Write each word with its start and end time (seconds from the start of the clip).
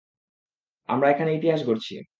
আমরা 0.89 1.07
এখানে 1.09 1.31
ইতিহাস 1.33 1.61
গড়ছি। 1.67 1.95